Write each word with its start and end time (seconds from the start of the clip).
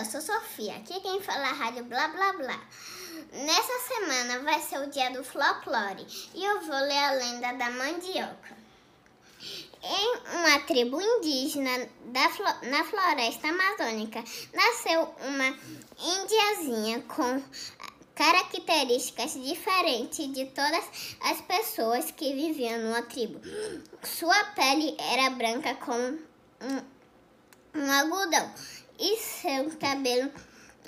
Eu 0.00 0.06
sou 0.06 0.20
Sofia. 0.22 0.76
Aqui 0.76 0.98
quem 1.00 1.20
fala 1.20 1.48
é 1.48 1.50
a 1.50 1.52
rádio 1.52 1.84
Blá 1.84 2.08
Blá 2.08 2.32
Blá. 2.32 2.58
Nessa 3.34 3.78
semana 3.80 4.38
vai 4.38 4.58
ser 4.58 4.78
o 4.78 4.88
dia 4.88 5.10
do 5.10 5.22
folclore 5.22 6.06
e 6.34 6.42
eu 6.42 6.62
vou 6.62 6.74
ler 6.74 7.04
a 7.04 7.10
lenda 7.10 7.52
da 7.52 7.70
mandioca. 7.70 8.59
Em 9.82 10.36
uma 10.36 10.58
tribo 10.60 11.00
indígena 11.00 11.88
da 12.06 12.28
na 12.68 12.84
floresta 12.84 13.48
amazônica, 13.48 14.22
nasceu 14.52 15.14
uma 15.26 15.58
indiazinha 15.98 17.00
com 17.02 17.42
características 18.14 19.32
diferentes 19.32 20.30
de 20.34 20.44
todas 20.46 20.84
as 21.22 21.40
pessoas 21.40 22.10
que 22.10 22.34
viviam 22.34 22.78
numa 22.78 23.00
tribo. 23.00 23.40
Sua 24.02 24.44
pele 24.54 24.94
era 24.98 25.30
branca 25.30 25.74
como 25.76 26.18
um, 26.60 27.80
um 27.80 27.90
algodão 27.90 28.52
e 28.98 29.16
seu 29.16 29.70
cabelo 29.78 30.30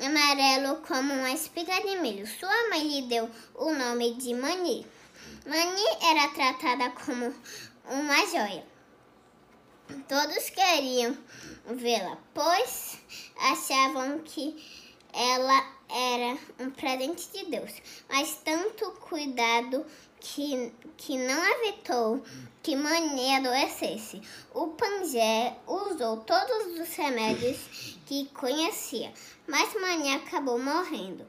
amarelo 0.04 0.82
como 0.86 1.14
uma 1.14 1.30
espiga 1.30 1.80
de 1.80 1.96
milho. 1.96 2.26
Sua 2.26 2.68
mãe 2.68 2.86
lhe 2.86 3.08
deu 3.08 3.30
o 3.54 3.72
nome 3.72 4.14
de 4.16 4.34
Mani. 4.34 4.86
Mani 5.46 5.84
era 6.02 6.28
tratada 6.28 6.90
como 6.90 7.34
uma 7.86 8.26
joia. 8.26 8.71
Todos 10.08 10.50
queriam 10.50 11.16
vê-la, 11.66 12.18
pois 12.34 12.98
achavam 13.38 14.20
que 14.20 14.56
ela 15.12 15.72
era 15.88 16.38
um 16.58 16.70
presente 16.70 17.28
de 17.32 17.50
Deus. 17.50 17.72
Mas 18.08 18.36
tanto 18.44 18.90
cuidado 18.92 19.84
que, 20.20 20.72
que 20.96 21.18
não 21.18 21.44
evitou 21.44 22.22
que 22.62 22.76
Mani 22.76 23.34
adoecesse. 23.34 24.22
O 24.54 24.68
Pangé 24.68 25.56
usou 25.66 26.18
todos 26.18 26.78
os 26.78 26.94
remédios 26.94 27.98
que 28.06 28.26
conhecia, 28.26 29.12
mas 29.46 29.74
Mani 29.74 30.14
acabou 30.14 30.58
morrendo. 30.58 31.26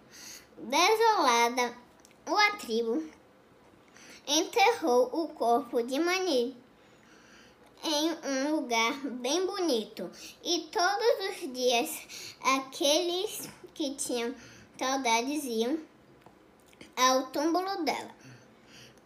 Desolada, 0.57 1.75
o 2.25 2.57
tribo 2.57 3.03
enterrou 4.27 5.09
o 5.11 5.27
corpo 5.29 5.81
de 5.81 5.99
Mani 5.99 6.62
em 7.83 8.11
um 8.29 8.55
lugar 8.55 8.93
bem 9.11 9.45
bonito. 9.45 10.09
E 10.43 10.69
todos 10.71 11.29
os 11.29 11.53
dias 11.53 11.89
aqueles 12.41 13.49
que 13.73 13.95
tinham 13.95 14.33
saudades 14.77 15.43
iam 15.43 15.77
ao 16.95 17.27
túmulo 17.27 17.83
dela. 17.83 18.11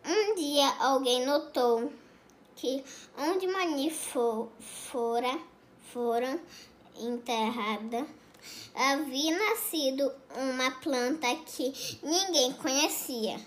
Um 0.05 0.35
dia 0.35 0.67
alguém 0.79 1.25
notou 1.25 1.91
que 2.55 2.83
onde 3.17 3.47
Mani 3.47 3.89
fo- 3.89 4.49
fora, 4.59 5.39
fora 5.91 6.39
enterrada 6.99 8.07
havia 8.73 9.37
nascido 9.37 10.11
uma 10.35 10.71
planta 10.71 11.27
que 11.45 11.99
ninguém 12.03 12.53
conhecia. 12.53 13.39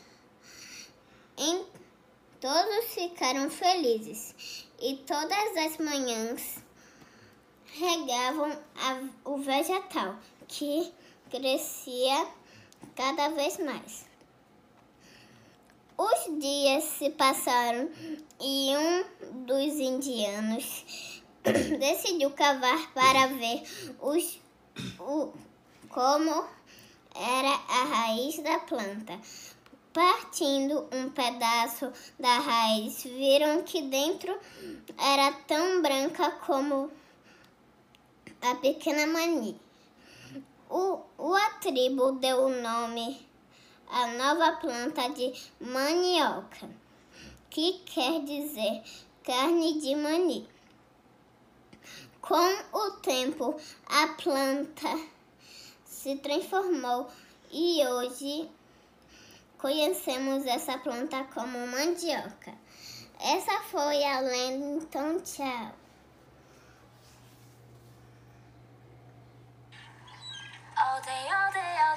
Em 1.37 1.65
Todos 2.41 2.87
ficaram 2.95 3.51
felizes 3.51 4.35
e 4.81 4.97
todas 4.97 5.57
as 5.57 5.77
manhãs 5.79 6.59
regavam 7.79 8.51
a- 8.77 9.09
o 9.25 9.37
vegetal 9.39 10.17
que 10.49 10.93
crescia 11.31 12.27
cada 12.97 13.29
vez 13.29 13.59
mais. 13.59 14.07
Os 15.97 16.41
dias 16.41 16.85
se 16.85 17.11
passaram 17.11 17.91
e 18.41 18.75
um 18.75 19.45
dos 19.45 19.75
indianos 19.75 21.23
decidiu 21.79 22.31
cavar 22.31 22.93
para 22.95 23.27
ver 23.27 23.63
os, 24.01 24.41
o, 24.99 25.31
como 25.91 26.45
era 27.15 27.51
a 27.69 27.85
raiz 27.85 28.39
da 28.43 28.59
planta. 28.61 29.21
Partindo 29.93 30.89
um 30.93 31.11
pedaço 31.11 31.93
da 32.17 32.39
raiz, 32.39 33.03
viram 33.03 33.65
que 33.65 33.83
dentro 33.83 34.39
era 34.97 35.33
tão 35.49 35.83
branca 35.83 36.31
como 36.47 36.91
a 38.41 38.55
pequena 38.55 39.05
mani. 39.09 39.61
O, 40.69 41.01
o 41.19 41.35
a 41.35 41.51
tribo 41.55 42.13
deu 42.13 42.45
o 42.45 42.63
nome 42.63 43.27
à 43.89 44.07
nova 44.07 44.53
planta 44.61 45.09
de 45.09 45.33
manioca, 45.61 46.71
que 47.51 47.81
quer 47.81 48.23
dizer 48.23 48.85
carne 49.25 49.81
de 49.81 49.97
mani. 49.97 50.49
Com 52.21 52.79
o 52.79 52.91
tempo, 53.03 53.61
a 53.87 54.07
planta 54.23 55.01
se 55.85 56.15
transformou 56.17 57.09
e 57.51 57.85
hoje 57.85 58.49
conhecemos 59.61 60.47
essa 60.47 60.79
planta 60.79 61.25
como 61.35 61.67
mandioca. 61.67 62.53
Essa 63.21 63.61
foi 63.71 64.03
a 64.05 64.21
lenda, 64.21 64.83
então 64.83 65.21
tchau. 65.21 65.75
All 70.77 71.01
day, 71.03 71.29
all 71.29 71.53
day, 71.53 71.79
all 71.79 71.90